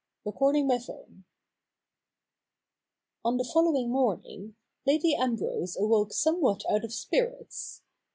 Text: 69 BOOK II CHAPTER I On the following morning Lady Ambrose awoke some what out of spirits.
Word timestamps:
69 0.23 0.25
BOOK 0.25 0.55
II 0.55 0.77
CHAPTER 0.79 0.93
I 1.03 1.13
On 3.23 3.37
the 3.37 3.43
following 3.43 3.91
morning 3.91 4.55
Lady 4.87 5.13
Ambrose 5.15 5.77
awoke 5.79 6.11
some 6.11 6.41
what 6.41 6.63
out 6.67 6.83
of 6.83 6.91
spirits. 6.91 7.83